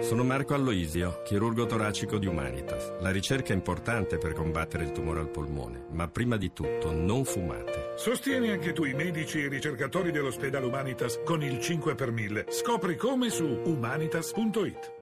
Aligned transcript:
Sono 0.00 0.24
Marco 0.24 0.54
Alloisio, 0.54 1.22
chirurgo 1.22 1.66
toracico 1.66 2.18
di 2.18 2.26
Humanitas. 2.26 2.94
La 2.98 3.12
ricerca 3.12 3.52
è 3.52 3.54
importante 3.54 4.18
per 4.18 4.32
combattere 4.32 4.82
il 4.82 4.90
tumore 4.90 5.20
al 5.20 5.30
polmone, 5.30 5.86
ma 5.92 6.08
prima 6.08 6.36
di 6.36 6.52
tutto 6.52 6.90
non 6.90 7.24
fumate. 7.24 7.92
Sostieni 7.94 8.50
anche 8.50 8.72
tu 8.72 8.82
i 8.82 8.92
medici 8.92 9.38
e 9.38 9.44
i 9.44 9.48
ricercatori 9.48 10.10
dell'ospedale 10.10 10.66
Humanitas 10.66 11.20
con 11.24 11.44
il 11.44 11.60
5 11.60 11.94
per 11.94 12.10
1000. 12.10 12.46
Scopri 12.48 12.96
come 12.96 13.30
su 13.30 13.44
humanitas.it. 13.44 14.94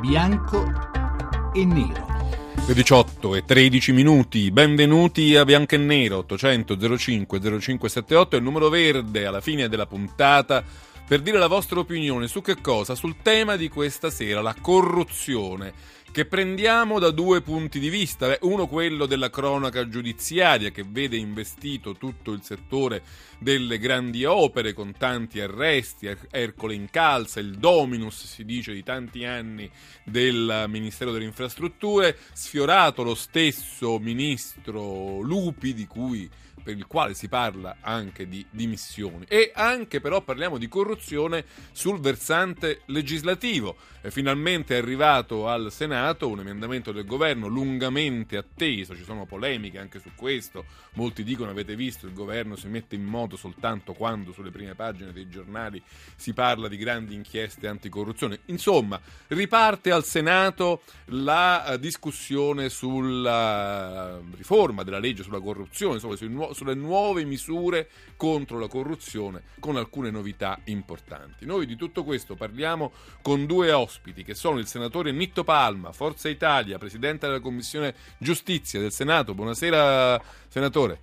Bianco 0.00 1.52
e 1.54 1.64
nero. 1.64 2.17
Le 2.66 2.74
18 2.74 3.34
e 3.34 3.44
13 3.44 3.92
minuti, 3.92 4.50
benvenuti 4.50 5.36
a 5.36 5.44
Bianco 5.44 5.74
e 5.74 5.78
Nero 5.78 6.18
800 6.18 6.96
05 6.96 7.38
0578, 7.40 8.36
il 8.36 8.42
numero 8.42 8.68
verde 8.68 9.26
alla 9.26 9.40
fine 9.40 9.68
della 9.68 9.86
puntata 9.86 10.62
per 11.08 11.22
dire 11.22 11.38
la 11.38 11.46
vostra 11.46 11.78
opinione 11.78 12.28
su 12.28 12.42
che 12.42 12.60
cosa? 12.60 12.94
Sul 12.94 13.16
tema 13.22 13.56
di 13.56 13.70
questa 13.70 14.10
sera, 14.10 14.42
la 14.42 14.54
corruzione 14.60 15.72
che 16.10 16.24
prendiamo 16.24 16.98
da 16.98 17.10
due 17.10 17.42
punti 17.42 17.78
di 17.78 17.88
vista. 17.88 18.36
Uno 18.40 18.66
quello 18.66 19.06
della 19.06 19.30
cronaca 19.30 19.88
giudiziaria 19.88 20.70
che 20.70 20.84
vede 20.86 21.16
investito 21.16 21.94
tutto 21.94 22.32
il 22.32 22.42
settore 22.42 23.02
delle 23.38 23.78
grandi 23.78 24.24
opere 24.24 24.72
con 24.72 24.94
tanti 24.96 25.40
arresti, 25.40 26.08
Ercole 26.30 26.74
in 26.74 26.90
calza, 26.90 27.40
il 27.40 27.56
dominus 27.58 28.24
si 28.24 28.44
dice 28.44 28.72
di 28.72 28.82
tanti 28.82 29.24
anni 29.24 29.70
del 30.04 30.64
Ministero 30.68 31.12
delle 31.12 31.24
Infrastrutture, 31.24 32.16
sfiorato 32.32 33.02
lo 33.02 33.14
stesso 33.14 33.98
ministro 33.98 35.20
Lupi 35.20 35.74
di 35.74 35.86
cui 35.86 36.28
per 36.62 36.76
il 36.76 36.86
quale 36.86 37.14
si 37.14 37.28
parla 37.28 37.78
anche 37.80 38.28
di 38.28 38.44
dimissioni 38.50 39.24
e 39.28 39.50
anche 39.54 40.00
però 40.00 40.22
parliamo 40.22 40.58
di 40.58 40.68
corruzione 40.68 41.44
sul 41.72 42.00
versante 42.00 42.82
legislativo. 42.86 43.76
È 44.00 44.10
finalmente 44.10 44.76
arrivato 44.76 45.48
al 45.48 45.72
Senato 45.72 46.28
un 46.28 46.40
emendamento 46.40 46.92
del 46.92 47.04
governo 47.04 47.48
lungamente 47.48 48.36
atteso, 48.36 48.96
ci 48.96 49.04
sono 49.04 49.26
polemiche 49.26 49.78
anche 49.78 50.00
su 50.00 50.10
questo, 50.14 50.64
molti 50.94 51.24
dicono 51.24 51.50
avete 51.50 51.76
visto 51.76 52.06
il 52.06 52.12
governo 52.12 52.56
si 52.56 52.68
mette 52.68 52.94
in 52.94 53.04
moto 53.04 53.36
soltanto 53.36 53.92
quando 53.92 54.32
sulle 54.32 54.50
prime 54.50 54.74
pagine 54.74 55.12
dei 55.12 55.28
giornali 55.28 55.82
si 56.16 56.32
parla 56.32 56.68
di 56.68 56.76
grandi 56.76 57.14
inchieste 57.14 57.66
anticorruzione. 57.66 58.40
Insomma, 58.46 59.00
riparte 59.28 59.90
al 59.90 60.04
Senato 60.04 60.82
la 61.06 61.72
eh, 61.72 61.78
discussione 61.78 62.68
sulla 62.68 64.20
riforma 64.36 64.82
della 64.82 64.98
legge 64.98 65.22
sulla 65.22 65.40
corruzione, 65.40 65.94
insomma, 65.94 66.16
sui 66.16 66.28
nuovi 66.28 66.47
sulle 66.52 66.74
nuove 66.74 67.24
misure 67.24 67.88
contro 68.16 68.58
la 68.58 68.68
corruzione 68.68 69.42
con 69.60 69.76
alcune 69.76 70.10
novità 70.10 70.58
importanti. 70.64 71.46
Noi 71.46 71.66
di 71.66 71.76
tutto 71.76 72.04
questo 72.04 72.34
parliamo 72.34 72.92
con 73.22 73.46
due 73.46 73.72
ospiti 73.72 74.24
che 74.24 74.34
sono 74.34 74.58
il 74.58 74.66
senatore 74.66 75.12
Nitto 75.12 75.44
Palma, 75.44 75.92
Forza 75.92 76.28
Italia, 76.28 76.78
presidente 76.78 77.26
della 77.26 77.40
Commissione 77.40 77.94
Giustizia 78.18 78.80
del 78.80 78.92
Senato. 78.92 79.34
Buonasera 79.34 80.20
senatore. 80.48 81.00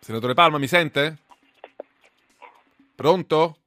Senatore 0.00 0.34
Palma 0.34 0.58
mi 0.58 0.66
sente? 0.66 1.18
Pronto? 2.94 3.59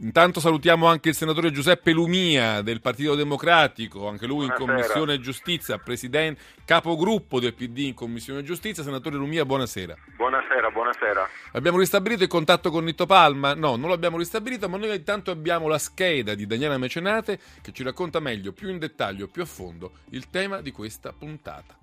Intanto 0.00 0.38
salutiamo 0.38 0.86
anche 0.86 1.08
il 1.08 1.16
senatore 1.16 1.50
Giuseppe 1.50 1.90
Lumia 1.90 2.62
del 2.62 2.80
Partito 2.80 3.16
Democratico, 3.16 4.06
anche 4.06 4.26
lui 4.26 4.46
buonasera. 4.46 4.62
in 4.62 4.68
Commissione 4.68 5.20
Giustizia, 5.20 5.78
presidente, 5.78 6.40
capogruppo 6.64 7.40
del 7.40 7.52
PD 7.52 7.78
in 7.78 7.94
Commissione 7.94 8.44
Giustizia. 8.44 8.84
Senatore 8.84 9.16
Lumia, 9.16 9.44
buonasera. 9.44 9.96
Buonasera, 10.14 10.70
buonasera. 10.70 11.28
Abbiamo 11.54 11.78
ristabilito 11.78 12.22
il 12.22 12.28
contatto 12.28 12.70
con 12.70 12.84
Nitto 12.84 13.06
Palma? 13.06 13.54
No, 13.54 13.74
non 13.74 13.90
l'abbiamo 13.90 14.18
ristabilito, 14.18 14.68
ma 14.68 14.76
noi 14.76 14.94
intanto 14.94 15.32
abbiamo 15.32 15.66
la 15.66 15.78
scheda 15.78 16.36
di 16.36 16.46
Daniela 16.46 16.78
Mecenate 16.78 17.40
che 17.60 17.72
ci 17.72 17.82
racconta 17.82 18.20
meglio, 18.20 18.52
più 18.52 18.68
in 18.68 18.78
dettaglio, 18.78 19.26
più 19.26 19.42
a 19.42 19.46
fondo, 19.46 19.90
il 20.10 20.30
tema 20.30 20.60
di 20.60 20.70
questa 20.70 21.12
puntata. 21.12 21.76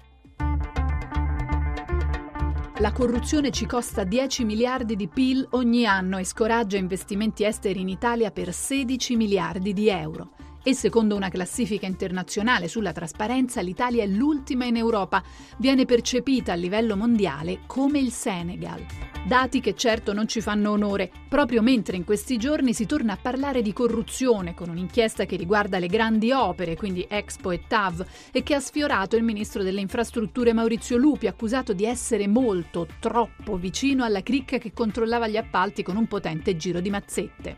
La 2.80 2.91
corruzione 2.91 3.52
ci 3.52 3.66
costa 3.66 4.03
10 4.03 4.44
miliardi 4.44 4.97
di 4.97 5.08
PIL 5.08 5.47
ogni 5.52 5.86
anno 5.86 6.18
e 6.18 6.25
scoraggia 6.25 6.75
investimenti 6.75 7.46
esteri 7.46 7.80
in 7.80 7.88
Italia 7.88 8.31
per 8.31 8.53
16 8.53 9.16
miliardi 9.16 9.72
di 9.72 9.88
euro 9.88 10.31
e 10.68 10.74
secondo 10.74 11.16
una 11.16 11.30
classifica 11.30 11.86
internazionale 11.86 12.68
sulla 12.68 12.92
trasparenza 12.92 13.62
l'Italia 13.62 14.02
è 14.02 14.08
l'ultima 14.08 14.66
in 14.66 14.78
Europa, 14.78 15.22
viene 15.58 15.86
percepita 15.86 16.53
a 16.53 16.56
livello 16.56 16.98
mondiale 16.98 17.59
come 17.68 18.00
il 18.00 18.12
Senegal. 18.12 18.84
Dati 19.28 19.62
che 19.62 19.76
certo 19.76 20.12
non 20.12 20.28
ci 20.28 20.42
fanno 20.42 20.72
onore, 20.72 21.12
proprio 21.30 21.62
mentre 21.62 21.98
in 21.98 22.03
questi 22.03 22.38
giorni 22.38 22.74
si 22.74 22.88
torna 22.88 23.14
a 23.14 23.20
parlare 23.22 23.62
di 23.62 23.74
corruzione 23.74 24.56
con 24.56 24.70
un'inchiesta 24.70 25.26
che 25.26 25.36
riguarda 25.36 25.78
le 25.78 25.86
grandi 25.86 26.31
opere, 26.31 26.76
quindi 26.76 27.06
Expo 27.08 27.52
e 27.52 27.62
TAV, 27.68 28.03
e 28.32 28.42
che 28.42 28.56
ha 28.56 28.59
sfiorato 28.59 29.16
il 29.16 29.24
ministro 29.24 29.62
delle 29.62 29.82
infrastrutture 29.82 30.52
Maurizio 30.52 30.97
Lupi, 30.97 31.28
accusato 31.28 31.74
di 31.74 31.86
essere 31.86 32.28
molto, 32.28 32.88
troppo 33.00 33.56
vicino 33.58 34.03
alla 34.03 34.24
cricca 34.24 34.58
che 34.58 34.74
controllava 34.74 35.28
gli 35.28 35.38
appalti 35.38 35.84
con 35.84 35.96
un 35.96 36.08
potente 36.08 36.56
giro 36.56 36.80
di 36.80 36.90
mazzette 36.90 37.58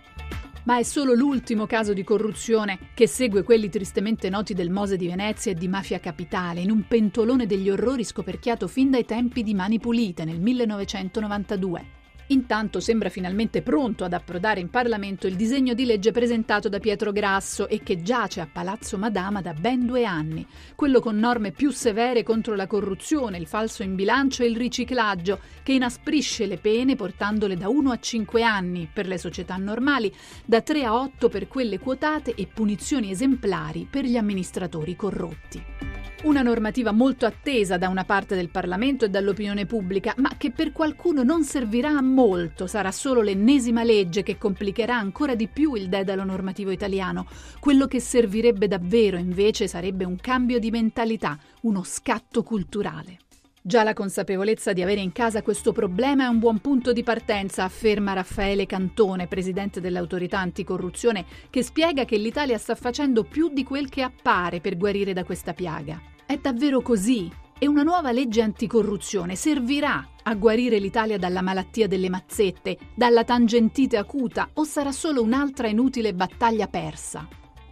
ma 0.67 0.78
è 0.78 0.83
solo 0.83 1.13
l'ultimo 1.13 1.66
caso 1.66 1.94
di 1.94 2.03
corruzione 2.03 2.89
che 2.94 3.07
segue 3.07 3.44
quelli 3.44 3.69
tristemente 3.69 4.29
noti 4.29 4.53
del 4.53 4.69
Mose 4.69 4.97
di 4.97 5.07
Venezia 5.07 5.53
e 5.53 5.55
di 5.55 5.69
Mafia 5.69 6.01
Capitale, 6.01 6.59
in 6.59 6.72
un 6.72 6.85
pentolone 6.85 7.45
degli 7.45 7.69
orrori 7.69 8.03
scoperchiato 8.03 8.67
fin 8.67 8.91
dai 8.91 9.06
tempi 9.06 9.44
di 9.44 9.53
Mani 9.53 9.79
Pulite 9.79 10.25
nel 10.25 10.41
1992. 10.41 12.06
Intanto 12.29 12.81
sembra 12.81 13.07
finalmente 13.07 13.61
pronto 13.61 14.03
ad 14.03 14.11
approdare 14.11 14.59
in 14.59 14.69
Parlamento 14.69 15.27
il 15.27 15.35
disegno 15.35 15.73
di 15.73 15.85
legge 15.85 16.11
presentato 16.11 16.67
da 16.67 16.79
Pietro 16.79 17.13
Grasso 17.13 17.69
e 17.69 17.81
che 17.81 18.01
giace 18.01 18.41
a 18.41 18.49
Palazzo 18.51 18.97
Madama 18.97 19.41
da 19.41 19.53
ben 19.53 19.85
due 19.85 20.03
anni, 20.03 20.45
quello 20.75 20.99
con 20.99 21.17
norme 21.17 21.51
più 21.51 21.71
severe 21.71 22.23
contro 22.23 22.55
la 22.55 22.67
corruzione, 22.67 23.38
il 23.38 23.47
falso 23.47 23.81
in 23.81 23.95
bilancio 23.95 24.43
e 24.43 24.47
il 24.47 24.57
riciclaggio, 24.57 25.39
che 25.63 25.71
inasprisce 25.71 26.47
le 26.47 26.57
pene 26.57 26.97
portandole 26.97 27.55
da 27.55 27.69
1 27.69 27.91
a 27.91 27.99
5 27.99 28.44
anni 28.44 28.89
per 28.91 29.07
le 29.07 29.17
società 29.17 29.55
normali, 29.55 30.13
da 30.44 30.59
3 30.59 30.83
a 30.83 30.95
8 30.95 31.29
per 31.29 31.47
quelle 31.47 31.79
quotate 31.79 32.35
e 32.35 32.45
punizioni 32.45 33.09
esemplari 33.09 33.88
per 33.89 34.03
gli 34.03 34.17
amministratori 34.17 34.97
corrotti. 34.97 35.97
Una 36.27 36.41
normativa 36.41 36.91
molto 36.91 37.25
attesa 37.25 37.77
da 37.77 37.88
una 37.88 38.03
parte 38.03 38.35
del 38.35 38.49
Parlamento 38.49 39.05
e 39.05 39.09
dall'opinione 39.09 39.65
pubblica, 39.65 40.13
ma 40.17 40.31
che 40.38 40.51
per 40.51 40.73
qualcuno 40.73 41.23
non 41.23 41.45
servirà 41.45 41.91
a 41.91 42.01
molto, 42.01 42.67
sarà 42.67 42.91
solo 42.91 43.21
l'ennesima 43.21 43.81
legge 43.85 44.23
che 44.23 44.38
complicherà 44.38 44.93
ancora 44.93 45.35
di 45.35 45.47
più 45.47 45.75
il 45.75 45.88
dedalo 45.88 46.25
normativo 46.25 46.71
italiano. 46.71 47.27
Quello 47.61 47.88
che 47.88 48.01
servirebbe 48.01 48.67
davvero 48.67 49.15
invece 49.15 49.69
sarebbe 49.69 50.03
un 50.03 50.17
cambio 50.17 50.59
di 50.59 50.69
mentalità, 50.69 51.39
uno 51.61 51.81
scatto 51.83 52.44
culturale. 52.44 53.19
Già 53.61 53.83
la 53.83 53.94
consapevolezza 53.94 54.73
di 54.73 54.81
avere 54.81 54.99
in 54.99 55.13
casa 55.13 55.41
questo 55.41 55.71
problema 55.71 56.25
è 56.25 56.27
un 56.27 56.39
buon 56.39 56.59
punto 56.59 56.91
di 56.91 57.03
partenza, 57.03 57.63
afferma 57.63 58.11
Raffaele 58.11 58.65
Cantone, 58.65 59.27
presidente 59.27 59.79
dell'autorità 59.79 60.39
anticorruzione, 60.39 61.25
che 61.49 61.63
spiega 61.63 62.03
che 62.03 62.17
l'Italia 62.17 62.57
sta 62.57 62.75
facendo 62.75 63.23
più 63.23 63.47
di 63.47 63.63
quel 63.63 63.88
che 63.88 64.01
appare 64.01 64.59
per 64.59 64.75
guarire 64.75 65.13
da 65.13 65.23
questa 65.23 65.53
piaga. 65.53 66.15
È 66.27 66.35
davvero 66.35 66.81
così? 66.81 67.31
E 67.57 67.69
una 67.69 67.83
nuova 67.83 68.11
legge 68.11 68.41
anticorruzione 68.41 69.38
servirà 69.38 70.05
a 70.23 70.35
guarire 70.35 70.77
l'Italia 70.77 71.17
dalla 71.17 71.41
malattia 71.41 71.88
delle 71.88 72.09
mazzette, 72.09 72.77
dalla 72.93 73.23
tangentite 73.23 73.95
acuta 73.95 74.49
o 74.55 74.65
sarà 74.65 74.91
solo 74.91 75.21
un'altra 75.21 75.69
inutile 75.69 76.13
battaglia 76.13 76.67
persa? 76.67 77.25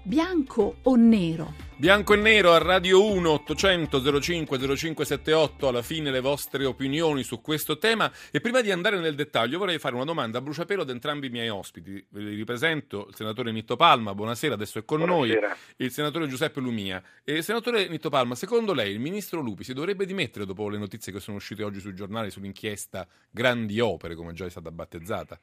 Bianco 0.07 0.75
o 0.83 0.95
nero? 0.95 1.55
Bianco 1.77 2.13
e 2.13 2.17
nero 2.17 2.53
a 2.53 2.59
Radio 2.59 3.03
1 3.11 3.27
800 3.27 4.21
05 4.21 4.59
0578 4.59 5.67
alla 5.67 5.81
fine 5.81 6.11
le 6.11 6.19
vostre 6.19 6.63
opinioni 6.63 7.23
su 7.23 7.41
questo 7.41 7.79
tema 7.79 8.11
e 8.29 8.39
prima 8.39 8.61
di 8.61 8.69
andare 8.69 8.99
nel 8.99 9.15
dettaglio 9.15 9.57
vorrei 9.57 9.79
fare 9.79 9.95
una 9.95 10.03
domanda 10.03 10.37
a 10.37 10.41
bruciapelo 10.41 10.83
ad 10.83 10.91
entrambi 10.91 11.25
i 11.25 11.29
miei 11.31 11.49
ospiti. 11.49 12.05
Vi 12.07 12.35
ripresento 12.35 13.07
il 13.09 13.15
senatore 13.15 13.51
Nitto 13.51 13.77
Palma, 13.77 14.13
buonasera, 14.13 14.53
adesso 14.53 14.77
è 14.77 14.85
con 14.85 14.99
buonasera. 14.99 15.47
noi 15.47 15.57
il 15.77 15.91
senatore 15.91 16.27
Giuseppe 16.27 16.59
Lumia. 16.59 17.01
E, 17.23 17.41
senatore 17.41 17.87
Nitto 17.87 18.09
Palma, 18.09 18.35
secondo 18.35 18.73
lei 18.73 18.91
il 18.91 18.99
ministro 18.99 19.41
Lupi 19.41 19.63
si 19.63 19.73
dovrebbe 19.73 20.05
dimettere 20.05 20.45
dopo 20.45 20.69
le 20.69 20.77
notizie 20.77 21.11
che 21.11 21.19
sono 21.19 21.37
uscite 21.37 21.63
oggi 21.63 21.79
sui 21.79 21.95
giornali 21.95 22.29
sull'inchiesta 22.29 23.07
Grandi 23.31 23.79
Opere, 23.79 24.13
come 24.13 24.33
già 24.33 24.45
è 24.45 24.51
stata 24.51 24.69
battezzata? 24.69 25.39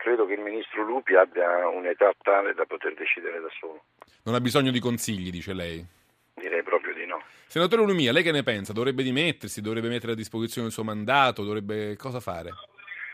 Credo 0.00 0.26
che 0.26 0.32
il 0.32 0.40
ministro 0.40 0.82
Lupi 0.82 1.14
abbia 1.14 1.68
un'età 1.68 2.10
tale 2.22 2.54
da 2.54 2.64
poter 2.64 2.94
decidere 2.94 3.40
da 3.40 3.48
solo. 3.58 3.84
Non 4.24 4.34
ha 4.34 4.40
bisogno 4.40 4.70
di 4.70 4.80
consigli, 4.80 5.30
dice 5.30 5.52
lei? 5.52 5.84
Direi 6.34 6.62
proprio 6.62 6.94
di 6.94 7.04
no. 7.04 7.22
Senatore 7.46 7.84
Lumia, 7.84 8.12
lei 8.12 8.22
che 8.22 8.32
ne 8.32 8.42
pensa? 8.42 8.72
Dovrebbe 8.72 9.02
dimettersi, 9.02 9.60
dovrebbe 9.60 9.88
mettere 9.88 10.12
a 10.12 10.16
disposizione 10.16 10.68
il 10.68 10.72
suo 10.72 10.84
mandato, 10.84 11.44
dovrebbe 11.44 11.96
cosa 11.96 12.20
fare? 12.20 12.50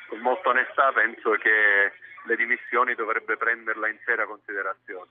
Con 0.09 0.21
molta 0.21 0.51
onestà 0.51 0.93
penso 0.93 1.33
che 1.33 1.93
le 2.27 2.37
dimissioni 2.37 2.95
dovrebbe 2.95 3.37
prenderla 3.37 3.89
in 3.89 3.99
seria 4.05 4.27
considerazione. 4.27 5.11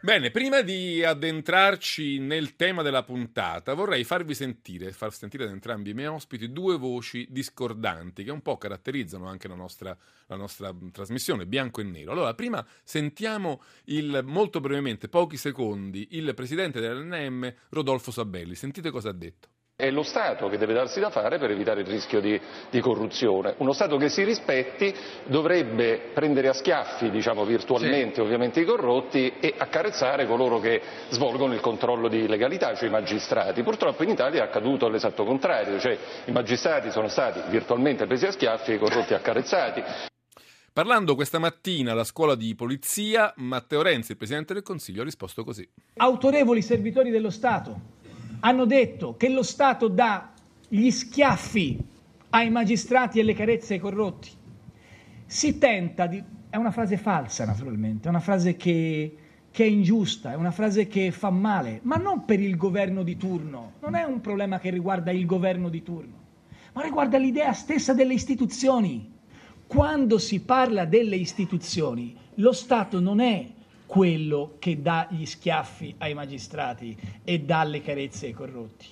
Bene, 0.00 0.30
prima 0.30 0.60
di 0.62 1.02
addentrarci 1.04 2.18
nel 2.20 2.54
tema 2.54 2.82
della 2.82 3.02
puntata, 3.02 3.74
vorrei 3.74 4.04
farvi 4.04 4.32
sentire, 4.32 4.92
far 4.92 5.12
sentire 5.12 5.44
ad 5.44 5.50
entrambi 5.50 5.90
i 5.90 5.94
miei 5.94 6.06
ospiti 6.06 6.52
due 6.52 6.78
voci 6.78 7.26
discordanti 7.28 8.22
che 8.22 8.30
un 8.30 8.40
po' 8.40 8.56
caratterizzano 8.56 9.26
anche 9.26 9.48
la 9.48 9.56
nostra, 9.56 9.96
la 10.26 10.36
nostra 10.36 10.72
trasmissione, 10.92 11.46
bianco 11.46 11.80
e 11.80 11.84
nero. 11.84 12.12
Allora, 12.12 12.32
prima 12.34 12.64
sentiamo 12.84 13.62
il, 13.86 14.22
molto 14.24 14.60
brevemente, 14.60 15.08
pochi 15.08 15.36
secondi, 15.36 16.08
il 16.12 16.32
presidente 16.34 16.80
dell'NM, 16.80 17.52
Rodolfo 17.70 18.12
Sabelli. 18.12 18.54
Sentite 18.54 18.90
cosa 18.90 19.08
ha 19.08 19.14
detto. 19.14 19.48
È 19.80 19.92
lo 19.92 20.02
Stato 20.02 20.48
che 20.48 20.58
deve 20.58 20.74
darsi 20.74 20.98
da 20.98 21.08
fare 21.08 21.38
per 21.38 21.52
evitare 21.52 21.82
il 21.82 21.86
rischio 21.86 22.20
di, 22.20 22.36
di 22.68 22.80
corruzione. 22.80 23.54
Uno 23.58 23.72
Stato 23.72 23.96
che 23.96 24.08
si 24.08 24.24
rispetti 24.24 24.92
dovrebbe 25.26 26.10
prendere 26.12 26.48
a 26.48 26.52
schiaffi, 26.52 27.10
diciamo 27.10 27.44
virtualmente 27.44 28.16
sì. 28.16 28.20
ovviamente, 28.20 28.58
i 28.58 28.64
corrotti 28.64 29.34
e 29.38 29.54
accarezzare 29.56 30.26
coloro 30.26 30.58
che 30.58 30.82
svolgono 31.10 31.54
il 31.54 31.60
controllo 31.60 32.08
di 32.08 32.26
legalità, 32.26 32.74
cioè 32.74 32.88
i 32.88 32.90
magistrati. 32.90 33.62
Purtroppo 33.62 34.02
in 34.02 34.08
Italia 34.08 34.42
è 34.42 34.46
accaduto 34.46 34.88
l'esatto 34.88 35.24
contrario, 35.24 35.78
cioè 35.78 35.96
i 36.24 36.32
magistrati 36.32 36.90
sono 36.90 37.06
stati 37.06 37.40
virtualmente 37.48 38.04
presi 38.06 38.26
a 38.26 38.32
schiaffi 38.32 38.72
e 38.72 38.74
i 38.74 38.78
corrotti 38.80 39.14
accarezzati. 39.14 39.80
Parlando 40.72 41.14
questa 41.14 41.38
mattina 41.38 41.92
alla 41.92 42.02
scuola 42.02 42.34
di 42.34 42.52
polizia, 42.56 43.32
Matteo 43.36 43.82
Renzi, 43.82 44.10
il 44.10 44.16
Presidente 44.16 44.54
del 44.54 44.64
Consiglio, 44.64 45.02
ha 45.02 45.04
risposto 45.04 45.44
così. 45.44 45.68
Autorevoli 45.98 46.62
servitori 46.62 47.10
dello 47.10 47.30
Stato 47.30 47.97
hanno 48.40 48.64
detto 48.64 49.16
che 49.16 49.28
lo 49.28 49.42
Stato 49.42 49.88
dà 49.88 50.32
gli 50.68 50.90
schiaffi 50.90 51.78
ai 52.30 52.50
magistrati 52.50 53.18
e 53.18 53.22
le 53.22 53.34
carezze 53.34 53.74
ai 53.74 53.80
corrotti. 53.80 54.30
Si 55.26 55.58
tenta 55.58 56.06
di... 56.06 56.22
è 56.50 56.56
una 56.56 56.70
frase 56.70 56.96
falsa 56.96 57.44
naturalmente, 57.44 58.06
è 58.06 58.10
una 58.10 58.20
frase 58.20 58.56
che, 58.56 59.16
che 59.50 59.64
è 59.64 59.66
ingiusta, 59.66 60.32
è 60.32 60.36
una 60.36 60.50
frase 60.50 60.86
che 60.86 61.10
fa 61.10 61.30
male, 61.30 61.80
ma 61.82 61.96
non 61.96 62.24
per 62.24 62.40
il 62.40 62.56
governo 62.56 63.02
di 63.02 63.16
turno, 63.16 63.72
non 63.80 63.94
è 63.94 64.04
un 64.04 64.20
problema 64.20 64.58
che 64.58 64.70
riguarda 64.70 65.10
il 65.10 65.26
governo 65.26 65.68
di 65.68 65.82
turno, 65.82 66.14
ma 66.72 66.82
riguarda 66.82 67.18
l'idea 67.18 67.52
stessa 67.52 67.94
delle 67.94 68.14
istituzioni. 68.14 69.16
Quando 69.66 70.16
si 70.18 70.40
parla 70.40 70.86
delle 70.86 71.16
istituzioni, 71.16 72.16
lo 72.36 72.52
Stato 72.52 73.00
non 73.00 73.20
è 73.20 73.46
quello 73.88 74.56
che 74.58 74.82
dà 74.82 75.08
gli 75.10 75.24
schiaffi 75.24 75.94
ai 75.96 76.12
magistrati 76.12 76.94
e 77.24 77.40
dà 77.40 77.64
le 77.64 77.80
carezze 77.80 78.26
ai 78.26 78.32
corrotti. 78.32 78.84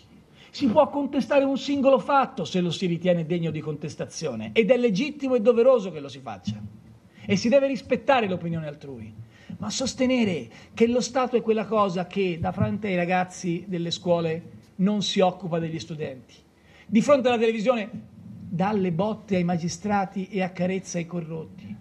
Si 0.48 0.66
può 0.68 0.88
contestare 0.88 1.44
un 1.44 1.58
singolo 1.58 1.98
fatto 1.98 2.46
se 2.46 2.62
lo 2.62 2.70
si 2.70 2.86
ritiene 2.86 3.26
degno 3.26 3.50
di 3.50 3.60
contestazione 3.60 4.52
ed 4.54 4.70
è 4.70 4.78
legittimo 4.78 5.34
e 5.34 5.42
doveroso 5.42 5.92
che 5.92 6.00
lo 6.00 6.08
si 6.08 6.20
faccia 6.20 6.58
e 7.26 7.36
si 7.36 7.50
deve 7.50 7.66
rispettare 7.66 8.26
l'opinione 8.26 8.68
altrui. 8.68 9.12
Ma 9.58 9.68
sostenere 9.68 10.48
che 10.72 10.86
lo 10.86 11.02
Stato 11.02 11.36
è 11.36 11.42
quella 11.42 11.66
cosa 11.66 12.06
che 12.06 12.38
da 12.40 12.50
fronte 12.50 12.88
ai 12.88 12.96
ragazzi 12.96 13.66
delle 13.68 13.90
scuole 13.90 14.52
non 14.76 15.02
si 15.02 15.20
occupa 15.20 15.58
degli 15.58 15.78
studenti, 15.78 16.34
di 16.86 17.02
fronte 17.02 17.28
alla 17.28 17.38
televisione 17.38 17.90
dà 18.48 18.72
le 18.72 18.92
botte 18.92 19.36
ai 19.36 19.44
magistrati 19.44 20.28
e 20.28 20.40
accarezza 20.40 20.96
ai 20.96 21.06
corrotti, 21.06 21.76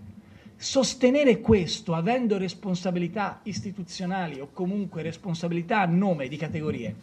Sostenere 0.57 1.42
questo 1.42 1.94
avendo 1.94 2.38
responsabilità 2.38 3.42
istituzionali 3.44 4.40
o 4.40 4.52
comunque 4.52 5.02
responsabilità 5.02 5.81
a 5.81 5.86
nome 5.86 6.28
di 6.28 6.38
categorie 6.38 6.96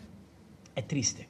è 0.72 0.84
triste. 0.86 1.28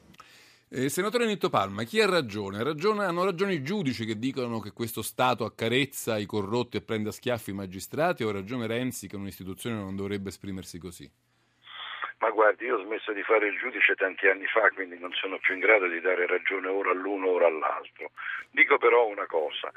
Eh, 0.69 0.89
senatore 0.89 1.27
Nitto 1.27 1.49
Palma, 1.49 1.83
chi 1.83 2.01
ha 2.01 2.09
ragione? 2.09 2.63
ragione? 2.63 3.05
Hanno 3.05 3.23
ragione 3.23 3.53
i 3.53 3.61
giudici 3.61 4.05
che 4.05 4.17
dicono 4.17 4.59
che 4.59 4.71
questo 4.71 5.03
Stato 5.03 5.45
accarezza 5.45 6.17
i 6.17 6.25
corrotti 6.25 6.77
e 6.77 6.81
prende 6.81 7.09
a 7.09 7.11
schiaffi 7.11 7.51
i 7.51 7.53
magistrati 7.53 8.23
o 8.23 8.29
ha 8.29 8.31
ragione 8.31 8.65
Renzi 8.65 9.07
che 9.07 9.15
un'istituzione 9.15 9.75
non 9.75 9.95
dovrebbe 9.95 10.29
esprimersi 10.29 10.79
così? 10.79 11.07
Ma 12.17 12.29
guardi, 12.31 12.65
io 12.65 12.77
ho 12.77 12.83
smesso 12.85 13.11
di 13.11 13.21
fare 13.21 13.49
il 13.49 13.57
giudice 13.59 13.95
tanti 13.95 14.27
anni 14.27 14.47
fa, 14.47 14.69
quindi 14.69 14.97
non 14.97 15.11
sono 15.11 15.37
più 15.39 15.53
in 15.53 15.59
grado 15.59 15.87
di 15.87 15.99
dare 15.99 16.25
ragione 16.25 16.69
ora 16.69 16.91
all'uno 16.91 17.27
ora 17.27 17.47
all'altro. 17.47 18.11
Dico 18.49 18.77
però 18.77 19.05
una 19.07 19.25
cosa, 19.25 19.69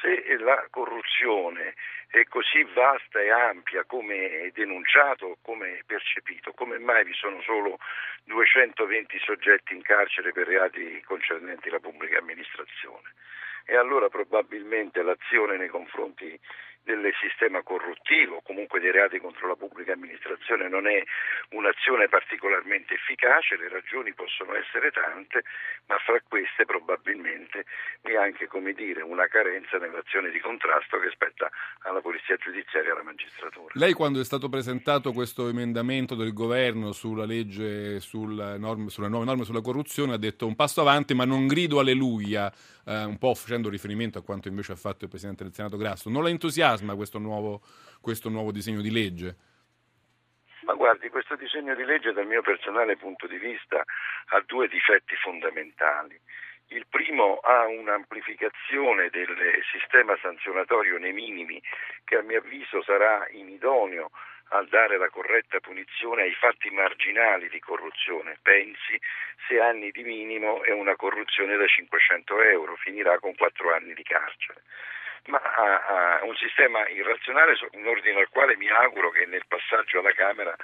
se 0.00 0.36
la 0.38 0.66
corruzione 0.70 1.74
è 2.12 2.24
così 2.24 2.62
vasta 2.74 3.20
e 3.20 3.30
ampia 3.30 3.84
come 3.84 4.50
denunciato, 4.52 5.38
come 5.40 5.82
percepito, 5.86 6.52
come 6.52 6.78
mai 6.78 7.04
vi 7.04 7.14
sono 7.14 7.40
solo 7.40 7.78
220 8.24 9.18
soggetti 9.18 9.74
in 9.74 9.80
carcere 9.80 10.30
per 10.30 10.46
reati 10.46 11.00
concernenti 11.06 11.70
la 11.70 11.80
pubblica 11.80 12.18
amministrazione? 12.18 13.14
E 13.64 13.76
allora 13.76 14.10
probabilmente 14.10 15.00
l'azione 15.02 15.56
nei 15.56 15.68
confronti 15.68 16.38
del 16.84 17.12
sistema 17.20 17.62
corruttivo, 17.62 18.40
comunque 18.42 18.80
dei 18.80 18.90
reati 18.90 19.18
contro 19.18 19.46
la 19.46 19.54
pubblica 19.54 19.92
amministrazione 19.92 20.68
non 20.68 20.88
è 20.88 21.02
un'azione 21.50 22.08
particolarmente 22.08 22.94
efficace, 22.94 23.56
le 23.56 23.68
ragioni 23.68 24.12
possono 24.14 24.54
essere 24.54 24.90
tante, 24.90 25.44
ma 25.86 25.96
fra 25.98 26.20
queste 26.28 26.64
probabilmente 26.64 27.64
è 28.02 28.16
anche 28.16 28.48
dire, 28.74 29.02
una 29.02 29.28
carenza 29.28 29.78
nell'azione 29.78 30.30
di 30.30 30.40
contrasto 30.40 30.98
che 30.98 31.10
spetta 31.10 31.50
alla 31.82 32.00
polizia 32.02 32.36
giudiziaria 32.36 32.90
e 32.90 32.92
alla 32.92 33.02
magistratura. 33.02 33.72
Lei 33.74 33.94
quando 33.94 34.20
è 34.20 34.24
stato 34.24 34.48
presentato 34.48 35.12
questo 35.12 35.48
emendamento 35.48 36.14
del 36.14 36.34
governo 36.34 36.92
sulla 36.92 37.24
legge 37.24 38.00
sulla 38.00 38.58
norme, 38.58 38.90
sulle 38.90 39.08
nuove 39.08 39.24
norme 39.24 39.44
sulla 39.44 39.62
corruzione 39.62 40.12
ha 40.12 40.18
detto 40.18 40.46
un 40.46 40.54
passo 40.54 40.82
avanti 40.82 41.14
ma 41.14 41.24
non 41.24 41.46
grido 41.46 41.78
alleluia, 41.78 42.52
eh, 42.84 43.04
un 43.04 43.16
po' 43.16 43.34
facendo 43.34 43.70
riferimento 43.70 44.18
a 44.18 44.22
quanto 44.22 44.48
invece 44.48 44.72
ha 44.72 44.76
fatto 44.76 45.04
il 45.04 45.10
Presidente 45.10 45.44
del 45.44 45.54
Senato 45.54 45.78
Grasso. 45.78 46.10
Non 46.10 46.22
la 46.22 46.28
entusiasma 46.28 46.94
questo 46.94 47.18
nuovo, 47.18 47.62
questo 48.00 48.28
nuovo 48.28 48.52
disegno 48.52 48.82
di 48.82 48.90
legge? 48.90 49.36
Ma 50.64 50.74
guardi, 50.74 51.08
questo 51.08 51.34
disegno 51.36 51.74
di 51.74 51.84
legge 51.84 52.12
dal 52.12 52.26
mio 52.26 52.42
personale 52.42 52.96
punto 52.96 53.26
di 53.26 53.38
vista 53.38 53.82
ha 54.26 54.42
due 54.46 54.68
difetti 54.68 55.14
fondamentali. 55.16 56.20
Il 56.72 56.86
primo 56.88 57.36
ha 57.40 57.66
un'amplificazione 57.66 59.10
del 59.10 59.62
sistema 59.70 60.16
sanzionatorio 60.22 60.96
nei 60.96 61.12
minimi 61.12 61.60
che 62.04 62.16
a 62.16 62.22
mio 62.22 62.38
avviso 62.38 62.82
sarà 62.82 63.26
inidoneo 63.30 64.10
a 64.48 64.62
dare 64.70 64.96
la 64.96 65.10
corretta 65.10 65.60
punizione 65.60 66.22
ai 66.22 66.32
fatti 66.32 66.70
marginali 66.70 67.50
di 67.50 67.60
corruzione. 67.60 68.38
Pensi, 68.40 68.98
se 69.46 69.60
anni 69.60 69.90
di 69.90 70.02
minimo 70.02 70.62
è 70.62 70.70
una 70.72 70.96
corruzione 70.96 71.56
da 71.56 71.66
500 71.66 72.40
euro, 72.42 72.76
finirà 72.76 73.18
con 73.18 73.34
4 73.34 73.74
anni 73.74 73.92
di 73.92 74.02
carcere 74.02 74.62
ma 75.26 75.38
a, 75.38 76.18
a 76.18 76.24
un 76.24 76.34
sistema 76.34 76.88
irrazionale 76.88 77.56
in 77.72 77.86
ordine 77.86 78.18
al 78.18 78.28
quale 78.28 78.56
mi 78.56 78.68
auguro 78.68 79.10
che 79.10 79.24
nel 79.26 79.46
passaggio 79.46 80.00
alla 80.00 80.12
Camera 80.14 80.56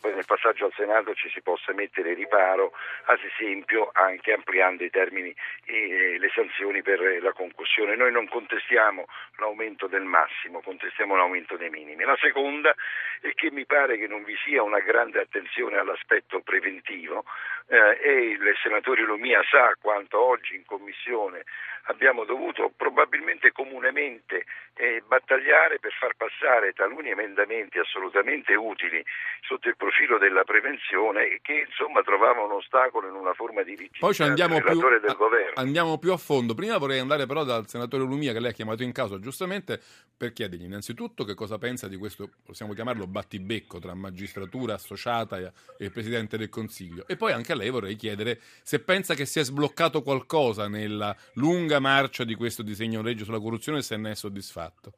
poi 0.00 0.14
nel 0.14 0.24
passaggio 0.24 0.66
al 0.66 0.72
Senato 0.74 1.14
ci 1.14 1.28
si 1.30 1.40
possa 1.40 1.72
mettere 1.72 2.14
riparo, 2.14 2.72
ad 3.04 3.18
esempio 3.22 3.90
anche 3.92 4.32
ampliando 4.32 4.84
i 4.84 4.90
termini 4.90 5.34
e 5.64 6.16
le 6.18 6.30
sanzioni 6.34 6.82
per 6.82 7.00
la 7.22 7.32
concussione. 7.32 7.96
Noi 7.96 8.12
non 8.12 8.28
contestiamo 8.28 9.06
l'aumento 9.38 9.86
del 9.86 10.04
massimo, 10.04 10.60
contestiamo 10.60 11.16
l'aumento 11.16 11.56
dei 11.56 11.70
minimi. 11.70 12.04
La 12.04 12.16
seconda 12.20 12.74
è 13.20 13.32
che 13.34 13.50
mi 13.50 13.64
pare 13.66 13.98
che 13.98 14.06
non 14.06 14.24
vi 14.24 14.36
sia 14.44 14.62
una 14.62 14.80
grande 14.80 15.20
attenzione 15.20 15.78
all'aspetto 15.78 16.40
preventivo 16.40 17.24
eh, 17.68 17.98
e 18.00 18.12
il 18.30 18.56
senatore 18.62 19.02
Lumia 19.02 19.42
sa 19.44 19.72
quanto 19.80 20.20
oggi 20.20 20.54
in 20.54 20.64
Commissione 20.64 21.44
abbiamo 21.88 22.24
dovuto 22.24 22.72
probabilmente 22.76 23.52
comunemente 23.52 24.44
eh, 24.74 25.02
battagliare 25.06 25.78
per 25.78 25.92
far 25.92 26.14
passare 26.16 26.72
taluni 26.72 27.10
emendamenti 27.10 27.78
assolutamente 27.78 28.54
utili 28.54 29.02
sotto 29.40 29.68
il 29.68 29.76
profilo 29.76 30.18
della 30.18 30.44
prevenzione 30.44 31.38
che 31.42 31.66
insomma 31.66 32.02
trovavano 32.02 32.44
un 32.44 32.52
ostacolo 32.52 33.08
in 33.08 33.14
una 33.14 33.32
forma 33.34 33.62
di 33.62 33.70
rigidità 33.70 33.98
Poi 34.00 34.14
ci 34.14 34.22
andiamo 34.22 34.60
più, 34.60 34.78
del 35.00 35.16
governo. 35.16 35.52
Andiamo 35.54 35.98
più 35.98 36.12
a 36.12 36.16
fondo. 36.16 36.54
Prima 36.54 36.78
vorrei 36.78 36.98
andare 36.98 37.26
però 37.26 37.44
dal 37.44 37.68
senatore 37.68 38.04
Lumia 38.04 38.32
che 38.32 38.40
lei 38.40 38.50
ha 38.50 38.54
chiamato 38.54 38.82
in 38.82 38.92
causa 38.92 39.18
giustamente 39.18 39.80
per 40.16 40.32
chiedergli 40.32 40.64
innanzitutto 40.64 41.24
che 41.24 41.34
cosa 41.34 41.58
pensa 41.58 41.88
di 41.88 41.96
questo, 41.96 42.28
possiamo 42.44 42.74
chiamarlo 42.74 43.06
battibecco 43.06 43.78
tra 43.78 43.94
magistratura 43.94 44.74
associata 44.74 45.52
e 45.78 45.90
Presidente 45.90 46.36
del 46.36 46.48
Consiglio. 46.50 47.04
E 47.06 47.16
poi 47.16 47.32
anche 47.32 47.52
a 47.52 47.56
lei 47.56 47.70
vorrei 47.70 47.96
chiedere 47.96 48.38
se 48.62 48.80
pensa 48.80 49.14
che 49.14 49.24
si 49.24 49.40
è 49.40 49.44
sbloccato 49.44 50.02
qualcosa 50.02 50.68
nella 50.68 51.16
lunga 51.34 51.77
marcia 51.80 52.24
di 52.24 52.34
questo 52.34 52.62
disegno 52.62 53.02
legge 53.02 53.24
sulla 53.24 53.40
corruzione 53.40 53.82
se 53.82 53.96
ne 53.96 54.12
è 54.12 54.14
soddisfatto. 54.14 54.92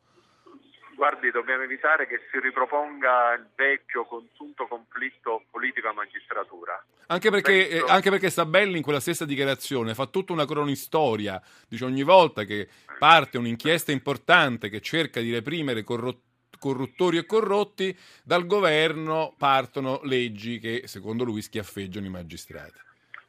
Guardi, 0.95 1.31
dobbiamo 1.31 1.63
evitare 1.63 2.07
che 2.07 2.21
si 2.31 2.39
riproponga 2.39 3.33
il 3.33 3.47
vecchio 3.57 4.05
consunto 4.05 4.67
conflitto 4.67 5.45
politico-magistratura. 5.51 6.85
Anche 7.07 7.31
perché, 7.31 7.67
Penso... 7.69 7.87
eh, 7.87 7.91
anche 7.91 8.11
perché 8.11 8.29
Sabelli 8.29 8.77
in 8.77 8.83
quella 8.83 9.01
stessa 9.01 9.25
dichiarazione 9.25 9.95
fa 9.95 10.07
tutta 10.07 10.35
una 10.35 10.45
cronistoria, 10.45 11.41
dice 11.67 11.87
ogni 11.87 12.03
volta 12.03 12.45
che 12.45 12.69
parte 12.99 13.39
un'inchiesta 13.39 13.93
importante 13.93 14.69
che 14.69 14.83
cerca 14.83 15.21
di 15.21 15.33
reprimere 15.33 15.83
corrottori 15.83 16.29
corruttori 16.61 17.17
e 17.17 17.25
corrotti, 17.25 17.97
dal 18.23 18.47
governo 18.47 19.35
partono 19.37 20.01
leggi 20.05 20.59
che 20.59 20.83
secondo 20.85 21.25
lui 21.25 21.41
schiaffeggiano 21.41 22.05
i 22.05 22.11
magistrati. 22.11 22.79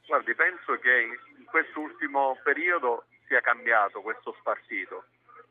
Guardi, 0.05 0.35
penso 0.35 0.77
che 0.79 1.07
in 1.37 1.45
quest'ultimo 1.45 2.37
periodo 2.43 3.05
sia 3.31 3.39
cambiato 3.39 4.01
questo 4.01 4.35
spartito. 4.39 5.05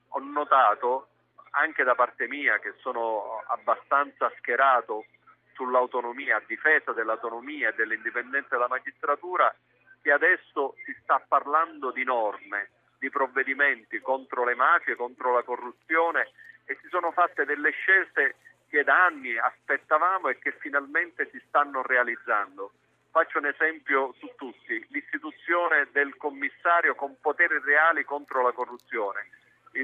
Ho 0.09 0.19
notato 0.19 1.09
anche 1.53 1.83
da 1.83 1.95
parte 1.95 2.29
mia 2.29 2.59
che 2.59 2.75
sono 2.81 3.43
abbastanza 3.47 4.31
schierato 4.37 5.07
sull'autonomia, 5.55 6.37
a 6.37 6.43
difesa 6.47 6.93
dell'autonomia 6.93 7.71
e 7.71 7.75
dell'indipendenza 7.75 8.49
della 8.51 8.69
magistratura, 8.69 9.55
che 10.03 10.13
adesso 10.13 10.75
si 10.85 10.95
sta 11.03 11.25
parlando 11.27 11.91
di 11.91 12.05
norme, 12.05 12.69
di 12.99 13.09
provvedimenti 13.09 13.99
contro 14.01 14.45
le 14.45 14.55
mafie, 14.55 14.95
contro 14.95 15.33
la 15.33 15.43
corruzione 15.43 16.33
e 16.67 16.77
si 16.83 16.89
sono 16.89 17.13
fatte 17.13 17.47
delle 17.47 17.71
scelte 17.71 18.37
che 18.69 18.85
da 18.85 19.07
anni 19.07 19.39
aspettavamo 19.39 20.29
e 20.29 20.39
che 20.39 20.53
finalmente 20.53 21.31
si 21.31 21.43
stanno 21.49 21.81
realizzando. 21.81 22.73
Faccio 23.11 23.39
un 23.39 23.47
esempio 23.47 24.15
su 24.19 24.31
tutti, 24.37 24.87
l'istituzione 24.91 25.89
del 25.91 26.17
commissario 26.17 26.95
con 26.95 27.17
poteri 27.21 27.61
reali 27.65 28.05
contro 28.05 28.43
la 28.43 28.53
corruzione, 28.53 29.27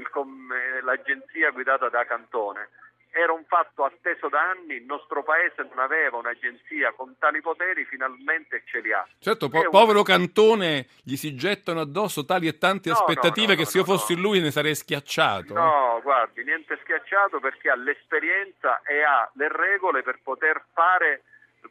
com- 0.09 0.51
eh, 0.53 0.81
l'agenzia 0.81 1.51
guidata 1.51 1.89
da 1.89 2.05
Cantone. 2.05 2.69
Era 3.11 3.33
un 3.33 3.43
fatto 3.45 3.83
atteso 3.83 4.29
da 4.29 4.51
anni, 4.51 4.75
il 4.75 4.83
nostro 4.83 5.23
paese 5.23 5.67
non 5.67 5.79
aveva 5.79 6.17
un'agenzia 6.17 6.93
con 6.93 7.17
tali 7.17 7.41
poteri, 7.41 7.83
finalmente 7.83 8.63
ce 8.65 8.79
li 8.79 8.93
ha. 8.93 9.05
Certo, 9.19 9.49
po- 9.49 9.59
un... 9.59 9.69
povero 9.71 10.03
Cantone, 10.03 10.87
gli 11.03 11.15
si 11.17 11.35
gettano 11.35 11.81
addosso 11.81 12.23
tali 12.23 12.47
e 12.47 12.57
tante 12.57 12.89
no, 12.89 12.95
aspettative 12.95 13.47
no, 13.47 13.53
no, 13.53 13.57
che 13.57 13.65
se 13.65 13.79
io 13.79 13.83
fossi 13.83 14.15
lui 14.15 14.39
ne 14.39 14.51
sarei 14.51 14.75
schiacciato. 14.75 15.53
No, 15.53 15.99
guardi, 16.01 16.43
niente 16.45 16.77
schiacciato 16.81 17.39
perché 17.39 17.69
ha 17.69 17.75
l'esperienza 17.75 18.81
e 18.83 19.01
ha 19.01 19.29
le 19.33 19.49
regole 19.49 20.01
per 20.01 20.19
poter 20.23 20.63
fare 20.71 21.23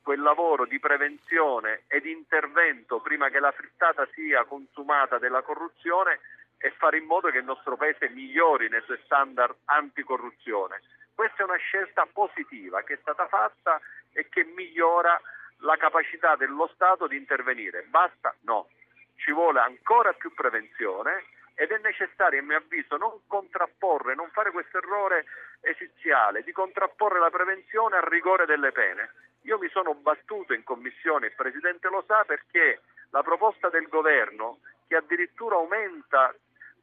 quel 0.07 0.21
lavoro 0.21 0.67
di 0.67 0.79
prevenzione 0.79 1.83
e 1.89 2.01
di 2.01 2.13
intervento 2.13 3.01
prima 3.01 3.29
che 3.29 3.41
la 3.41 3.51
frittata 3.51 4.07
sia 4.15 4.45
consumata 4.45 5.19
della 5.19 5.43
corruzione 5.43 6.21
e 6.59 6.71
fare 6.79 6.99
in 6.99 7.07
modo 7.07 7.29
che 7.29 7.39
il 7.39 7.45
nostro 7.45 7.77
paese 7.77 8.09
migliori 8.11 8.69
nei 8.69 8.83
suoi 8.83 9.01
standard 9.03 9.57
anticorruzione. 9.65 10.81
Questa 11.13 11.43
è 11.43 11.45
una 11.45 11.57
scelta 11.57 12.07
positiva 12.07 12.83
che 12.83 12.95
è 12.95 12.99
stata 13.01 13.27
fatta 13.27 13.81
e 14.13 14.29
che 14.29 14.45
migliora 14.45 15.21
la 15.63 15.77
capacità 15.77 16.37
dello 16.37 16.71
Stato 16.73 17.09
di 17.09 17.17
intervenire. 17.17 17.83
Basta? 17.89 18.33
No. 18.43 18.69
Ci 19.17 19.33
vuole 19.33 19.59
ancora 19.59 20.13
più 20.13 20.33
prevenzione 20.33 21.25
ed 21.57 21.73
è 21.73 21.81
necessario, 21.83 22.39
a 22.39 22.45
mio 22.45 22.59
avviso, 22.59 22.97
non 22.97 23.27
contrapporre, 23.27 24.15
non 24.15 24.31
fare 24.31 24.53
questo 24.53 24.79
errore 24.79 25.25
esiziale 25.63 26.45
di 26.45 26.53
contrapporre 26.53 27.19
la 27.19 27.31
prevenzione 27.31 27.97
al 27.97 28.03
rigore 28.03 28.47
delle 28.47 28.71
pene. 28.71 29.11
Io 29.47 29.59
mi 29.59 29.69
sono 29.69 29.95
battuto 29.95 30.53
in 30.53 30.65
commissione, 30.65 31.27
il 31.27 31.35
Presidente 31.35 31.89
lo 31.89 32.03
sa, 32.07 32.25
perché 32.25 32.81
la 33.11 33.23
proposta 33.23 33.69
del 33.69 33.87
governo 33.89 34.59
che 34.89 34.97
addirittura 34.97 35.55
aumenta 35.55 36.35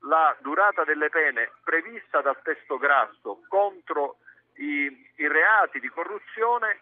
la 0.08 0.36
durata 0.40 0.84
delle 0.84 1.10
pene 1.10 1.52
prevista 1.64 2.22
dal 2.22 2.42
testo 2.42 2.78
grasso 2.78 3.42
contro 3.48 4.18
i, 4.56 5.12
i 5.18 5.28
reati 5.28 5.80
di 5.80 5.90
corruzione 5.90 6.80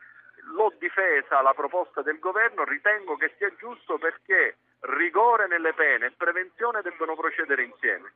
l'ho 0.54 0.74
difesa 0.80 1.42
la 1.42 1.54
proposta 1.54 2.02
del 2.02 2.20
governo, 2.20 2.64
ritengo 2.64 3.16
che 3.16 3.34
sia 3.38 3.54
giusto 3.56 3.98
perché 3.98 4.58
rigore 4.82 5.48
nelle 5.48 5.74
pene 5.74 6.08
e 6.08 6.12
prevenzione 6.12 6.82
debbono 6.82 7.16
procedere 7.16 7.64
insieme. 7.64 8.14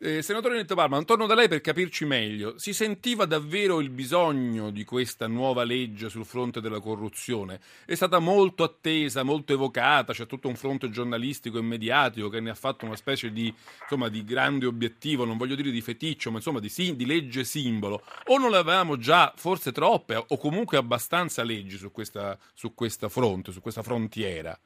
Eh, 0.00 0.22
senatore 0.22 0.54
Netto 0.54 0.76
Palma, 0.76 1.02
torno 1.02 1.26
da 1.26 1.34
lei 1.34 1.48
per 1.48 1.60
capirci 1.60 2.04
meglio. 2.04 2.56
Si 2.56 2.72
sentiva 2.72 3.24
davvero 3.24 3.80
il 3.80 3.90
bisogno 3.90 4.70
di 4.70 4.84
questa 4.84 5.26
nuova 5.26 5.64
legge 5.64 6.08
sul 6.08 6.24
fronte 6.24 6.60
della 6.60 6.78
corruzione? 6.78 7.58
È 7.84 7.96
stata 7.96 8.20
molto 8.20 8.62
attesa, 8.62 9.24
molto 9.24 9.54
evocata, 9.54 10.12
c'è 10.12 10.26
tutto 10.26 10.46
un 10.46 10.54
fronte 10.54 10.88
giornalistico 10.88 11.58
e 11.58 11.62
mediatico 11.62 12.28
che 12.28 12.38
ne 12.38 12.50
ha 12.50 12.54
fatto 12.54 12.84
una 12.84 12.94
specie 12.94 13.32
di, 13.32 13.52
insomma, 13.82 14.08
di 14.08 14.22
grande 14.22 14.66
obiettivo, 14.66 15.24
non 15.24 15.36
voglio 15.36 15.56
dire 15.56 15.72
di 15.72 15.80
feticcio, 15.80 16.30
ma 16.30 16.36
insomma 16.36 16.60
di, 16.60 16.70
di 16.94 17.04
legge 17.04 17.42
simbolo. 17.42 18.04
O 18.26 18.38
non 18.38 18.54
avevamo 18.54 18.98
già 18.98 19.32
forse 19.34 19.72
troppe 19.72 20.14
o 20.14 20.38
comunque 20.38 20.76
abbastanza 20.76 21.42
leggi 21.42 21.76
su 21.76 21.90
questa, 21.90 22.38
su 22.54 22.72
questa 22.72 23.08
fronte, 23.08 23.50
su 23.50 23.60
questa 23.60 23.82
frontiera? 23.82 24.56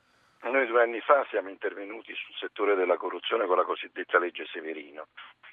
Due 0.73 0.81
anni 0.81 1.01
fa 1.01 1.27
siamo 1.29 1.51
intervenuti 1.51 2.15
sul 2.15 2.35
settore 2.37 2.75
della 2.75 2.97
corruzione 2.97 3.45
con 3.45 3.59
la 3.59 3.65
cosiddetta 3.65 4.19
legge 4.19 4.47
Severino. 4.47 5.09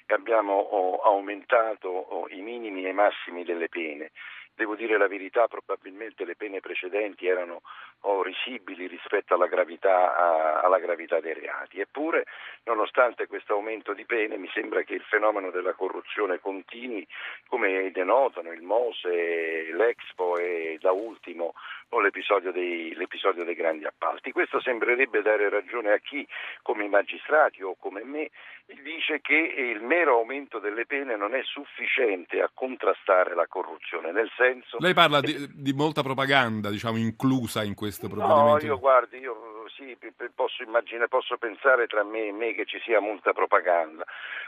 E 0.06 0.14
abbiamo 0.14 0.54
oh, 0.54 0.96
aumentato 1.02 1.88
oh, 1.90 2.26
i 2.30 2.40
minimi 2.40 2.86
e 2.86 2.88
i 2.88 2.94
massimi 2.94 3.44
delle 3.44 3.68
pene. 3.68 4.12
Devo 4.54 4.76
dire 4.76 4.96
la 4.96 5.08
verità, 5.08 5.46
probabilmente 5.46 6.24
le 6.24 6.36
pene 6.36 6.60
precedenti 6.60 7.26
erano 7.26 7.60
oh, 8.00 8.22
risibili 8.22 8.86
rispetto 8.86 9.34
alla 9.34 9.46
gravità, 9.46 10.16
a, 10.16 10.60
alla 10.60 10.78
gravità, 10.78 11.20
dei 11.20 11.34
reati. 11.34 11.80
Eppure, 11.80 12.26
nonostante 12.64 13.26
questo 13.26 13.54
aumento 13.54 13.92
di 13.92 14.04
pene, 14.04 14.36
mi 14.36 14.48
sembra 14.52 14.82
che 14.82 14.94
il 14.94 15.02
fenomeno 15.02 15.50
della 15.50 15.74
corruzione 15.74 16.40
continui, 16.40 17.06
come 17.48 17.90
denotano 17.90 18.52
il 18.52 18.62
Mose, 18.62 19.72
l'Expo 19.72 20.36
e 20.36 20.78
da 20.80 20.92
ultimo 20.92 21.54
l'episodio 21.98 22.52
dei, 22.52 22.94
l'episodio 22.94 23.44
dei 23.44 23.54
grandi 23.54 23.84
appalti. 23.84 24.30
Questo 24.30 24.60
sembrerebbe 24.60 25.22
dare 25.22 25.48
ragione 25.48 25.90
a 25.90 25.98
chi, 25.98 26.26
come 26.62 26.84
i 26.84 26.88
magistrati 26.88 27.62
o 27.62 27.74
come 27.78 28.04
me, 28.04 28.30
dice 28.82 29.20
che 29.20 29.34
il 29.34 29.82
mero 29.82 30.18
aumento 30.18 30.60
delle 30.60 30.86
pene 30.86 31.16
non 31.16 31.34
è 31.34 31.42
sufficiente 31.42 32.40
a 32.40 32.50
contrastare 32.52 33.34
la 33.34 33.46
corruzione, 33.48 34.12
nel 34.12 34.30
senso... 34.36 34.76
Lei 34.78 34.94
parla 34.94 35.20
di, 35.20 35.34
di 35.52 35.72
molta 35.72 36.02
propaganda, 36.02 36.70
diciamo, 36.70 36.96
inclusa 36.96 37.64
in 37.64 37.74
questo 37.74 37.89
provvedimento? 37.98 38.50
No, 38.50 38.58
io 38.58 38.78
guardi, 38.78 39.18
io 39.18 39.64
sì, 39.74 39.96
posso 40.34 40.62
immaginare, 40.62 41.08
posso 41.08 41.36
pensare 41.36 41.86
tra 41.86 42.02
me 42.02 42.26
e 42.26 42.32
me 42.32 42.54
che 42.54 42.64
ci 42.64 42.80
sia 42.80 43.00
molta 43.00 43.32
propaganda, 43.32 44.04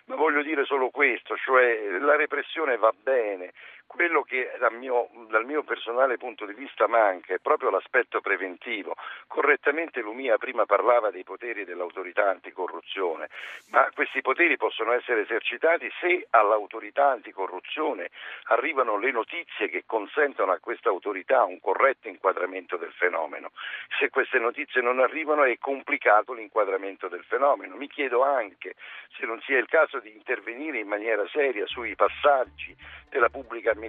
ma 0.07 0.17
voglio 0.17 0.43
dire 0.43 0.65
solo 0.65 0.91
questo, 0.91 1.37
cioè 1.37 1.99
la 2.01 2.17
repressione 2.17 2.77
va 2.77 2.93
bene, 2.95 3.53
quello 3.95 4.23
che 4.23 4.51
dal 4.59 4.75
mio, 4.75 5.09
dal 5.29 5.45
mio, 5.45 5.63
personale 5.63 6.17
punto 6.17 6.47
di 6.47 6.55
vista 6.55 6.87
manca 6.87 7.35
è 7.35 7.39
proprio 7.39 7.71
l'aspetto 7.71 8.21
preventivo. 8.21 8.97
Correttamente 9.27 10.01
Lumia 10.01 10.39
prima 10.39 10.65
parlava 10.65 11.11
dei 11.11 11.25
poteri 11.25 11.65
dell'autorità 11.65 12.31
anticorruzione, 12.31 13.29
ma 13.69 13.89
questi 13.95 14.23
poteri 14.23 14.57
possono 14.57 14.93
essere 14.93 15.23
esercitati 15.23 15.91
se 16.01 16.27
all'autorità 16.31 17.11
anticorruzione 17.11 18.11
arrivano 18.45 18.97
le 18.97 19.11
notizie 19.11 19.69
che 19.69 19.85
consentono 19.85 20.53
a 20.53 20.59
questa 20.59 20.89
autorità 20.89 21.45
un 21.45 21.61
corretto 21.61 22.09
inquadramento 22.09 22.77
del 22.77 22.93
fenomeno. 22.93 23.51
Se 23.99 24.09
queste 24.09 24.39
notizie 24.39 24.81
non 24.81 25.01
arrivano 25.01 25.45
è 25.45 25.59
complicato 25.59 26.33
l'inquadramento 26.33 27.09
del 27.09 27.25
fenomeno. 27.25 27.77
Mi 27.77 27.89
chiedo 27.89 28.23
anche 28.23 28.75
se 29.19 29.27
non 29.27 29.41
sia 29.43 29.59
il 29.59 29.69
caso 29.69 29.99
di 29.99 30.13
intervenire 30.13 30.79
in 30.79 30.89
maniera 30.89 31.27
seria 31.29 31.67
sui 31.67 31.95
passaggi 31.95 32.75
della 33.13 33.29
pubblica 33.29 33.71
amministrazione, 33.71 33.82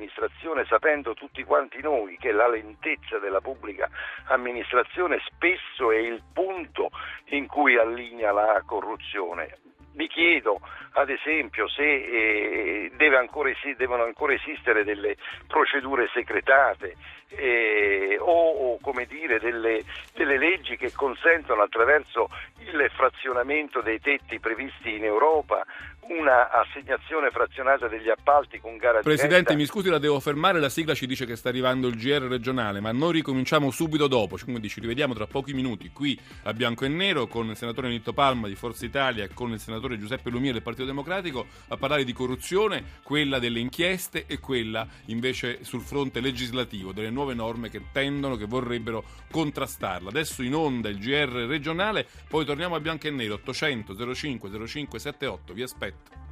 sapendo 0.66 1.14
tutti 1.14 1.44
quanti 1.44 1.82
noi 1.82 2.18
che 2.18 2.32
la 2.32 2.48
lentezza 2.48 3.20
della 3.20 3.42
pubblica 3.42 3.90
amministrazione 4.26 5.20
spesso 5.26 5.92
è 5.92 5.98
il 5.98 6.22
punto 6.34 6.90
in 7.30 7.48
cui 7.48 7.78
allinea 7.78 8.32
la 8.32 8.62
corruzione. 8.66 9.58
Mi 9.96 10.08
chiedo, 10.08 10.60
ad 10.94 11.10
esempio, 11.10 11.68
se 11.68 11.84
eh, 11.84 12.92
deve 12.96 13.18
ancora, 13.18 13.52
devono 13.78 14.04
ancora 14.04 14.34
esistere 14.34 14.84
delle 14.84 15.18
procedure 15.48 16.10
segretate 16.12 16.96
eh, 17.30 18.18
o, 18.20 18.80
o 18.82 19.06
dire, 19.08 19.40
delle, 19.40 19.84
delle, 20.16 20.38
leggi 20.38 20.78
che 20.78 20.92
consentono 20.94 21.62
attraverso 21.62 22.30
il 22.60 22.90
frazionamento 22.96 23.82
dei 23.82 24.00
tetti 24.00 24.40
previsti 24.40 24.96
in 24.96 25.06
Europa 25.06 25.64
una 26.10 26.50
assegnazione 26.52 27.30
frazionata 27.32 27.88
degli 27.88 28.10
appalti 28.10 28.60
con 28.60 28.78
gara 28.78 29.00
Presidente, 29.00 29.56
mi 29.56 29.66
scusi, 29.66 29.90
la 29.90 30.00
devo 30.00 30.20
fermare, 30.20 30.60
la 30.60 30.70
sigla 30.70 30.94
ci 30.94 31.08
dice 31.08 31.26
che 31.26 31.36
sta 31.36 31.50
arrivando 31.50 31.88
il 31.88 31.96
GR 31.96 32.24
regionale, 32.24 32.80
ma 32.80 32.92
noi 32.92 33.14
ricominciamo 33.14 33.72
subito 33.72 34.08
dopo, 34.08 34.38
quindi 34.44 34.70
ci 34.70 34.80
rivediamo 34.80 35.14
tra 35.14 35.28
pochi 35.28 35.54
minuti 35.54 35.92
qui 35.92 36.20
a 36.44 36.54
Bianco 36.54 36.86
e 36.86 36.90
Nero 36.90 37.28
con 37.28 37.50
il 37.50 37.56
senatore 37.56 37.90
Nitto 37.90 38.14
Palma 38.14 38.48
di 38.48 38.56
Forza 38.56 38.86
Italia 38.86 39.24
e 39.24 39.34
con 39.34 39.52
il 39.52 39.60
senatore 39.60 39.98
Giuseppe 39.98 40.30
Lumia 40.30 40.52
del 40.52 40.62
Partito 40.62 40.86
Democratico 40.86 41.46
a 41.70 41.78
parlare 41.78 42.04
di 42.04 42.14
corruzione, 42.14 42.84
quella 43.04 43.40
delle 43.40 43.60
inchieste 43.60 44.26
e 44.28 44.40
quella 44.40 44.86
invece 45.06 45.64
sul 45.64 45.82
fronte 45.82 46.20
legislativo, 46.20 46.92
delle 46.92 47.10
nuove 47.10 47.34
norme 47.34 47.70
che 47.70 47.82
tendono, 47.92 48.36
che 48.36 48.46
vorrebbero 48.46 49.04
contrastarla. 49.32 50.10
Adesso 50.10 50.44
in 50.44 50.54
onda 50.54 50.90
il 50.90 51.00
GR 51.00 51.46
regionale, 51.48 52.06
poi 52.28 52.46
torniamo 52.46 52.76
a 52.76 52.80
Bianco 52.80 53.08
e 53.08 53.12
Nero 53.12 53.36
800 53.36 54.14
05 54.14 54.68
05 54.68 55.00
78, 55.00 55.54
vi 55.54 55.62
aspetto 55.62 55.93
Perfecto. 55.94 56.23